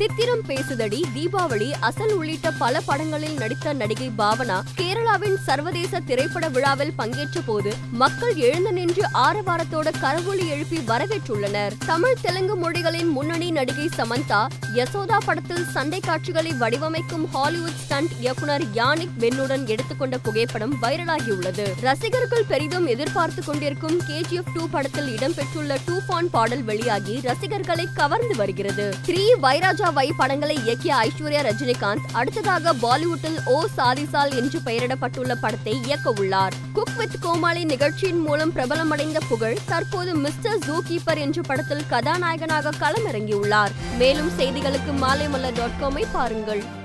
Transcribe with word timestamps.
சித்திரம் 0.00 0.42
பேசுதடி 0.48 1.02
தீபாவளி 1.14 1.70
அசல் 1.80 2.12
உள்ளிட்ட 2.12 2.50
பல 2.50 2.80
படங்களில் 2.80 3.34
நடித்த 3.34 3.72
நடிகை 3.72 4.10
பாவனா 4.18 4.62
கேரளாவின் 4.78 5.36
சர்வதேச 5.46 6.00
திரைப்பட 6.00 6.48
விழாவில் 6.48 6.92
பங்கேற்ற 6.96 7.40
போது 7.40 7.74
மக்கள் 7.90 8.34
எழுந்து 8.34 8.72
நின்று 8.72 9.02
ஆரவாரத்தோட 9.14 9.88
கரவொலி 10.00 10.48
எழுப்பி 10.48 10.76
வரவேற்றுள்ளனர். 10.76 11.72
தமிழ் 11.86 12.16
தெலுங்கு 12.20 12.56
மொழிகளின் 12.56 13.08
முன்னணி 13.08 13.50
நடிகை 13.50 13.88
சமந்தா 13.96 14.46
யசோதா 14.74 15.18
படத்தில் 15.24 15.64
சண்டை 15.64 16.00
காட்சிகளை 16.00 16.52
வடிவமைக்கும் 16.60 17.26
ஹாலிவுட் 17.32 17.76
ஸ்டண்ட் 17.76 18.12
இயக்குனர் 18.20 18.64
யானிக் 18.72 19.14
பென்னுடன் 19.18 19.66
எடுத்துக்கொண்ட 19.66 20.18
புகைப்படம் 20.18 20.74
வைரலாகியுள்ளது. 20.82 21.66
ரசிகர்கள் 21.80 22.48
பெரிதும் 22.48 22.86
எதிர்பார்த்து 22.86 23.44
கொண்டிருக்கும் 23.44 24.00
கேஜிஎஃப் 24.08 24.52
டூ 24.54 24.68
படத்தில் 24.68 25.14
இடம்பெற்றுள்ள 25.16 25.76
டூ 25.86 25.98
பான் 26.06 26.30
பாடல் 26.30 26.62
வெளியாகி 26.62 27.20
ரசிகர்களை 27.22 27.88
கவர்ந்து 27.94 28.36
வருகிறது. 28.36 28.94
த்ரீ 29.06 29.26
வைராஜா 29.42 29.88
வை 29.92 30.12
படங்களை 30.16 30.56
இயக்கிய 30.56 30.92
ஐஸ்வர்யா 31.02 31.42
ரஜினிகாந்த் 31.48 32.06
அடுத்ததாக 32.12 32.72
பாலிவுட்டில் 32.72 33.38
ஓ 33.44 33.64
சாதிசால் 33.76 34.34
என்று 34.36 34.58
பெயரிடப்பட்டுள்ள 34.64 35.34
படத்தை 35.40 35.82
இயக்க 35.82 36.12
உள்ளார். 36.16 36.52
குக் 36.72 36.94
வித் 36.96 37.16
கோமாளி 37.20 37.64
நிகழ்ச்சியின் 37.64 38.20
மூலம் 38.20 38.52
பிரபலமடைந்த 38.52 39.18
புகழ் 39.28 39.58
தற்போது 39.66 40.14
மிஸ்டர் 40.14 40.58
ஜூ 40.58 40.82
கீப்பர் 40.88 41.18
என்ற 41.18 41.42
படத்தில் 41.42 41.86
கதாநாயகனாக 41.88 42.70
களமிறங்கியுள்ளார். 42.70 43.70
மேலும் 43.98 44.30
செய்திகளுக்கு 44.38 44.92
மாலைமல்ல 45.00 45.54
டாட் 45.54 45.78
காமை 45.82 46.04
பாருங்கள். 46.12 46.78